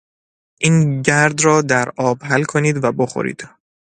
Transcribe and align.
این 0.57 1.01
گرد 1.01 1.41
را 1.43 1.61
در 1.61 1.89
آب 1.97 2.17
حل 2.23 2.43
کنید 2.43 2.83
و 2.83 2.91
بخورید. 2.91 3.47